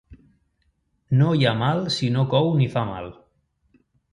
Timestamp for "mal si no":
1.61-2.25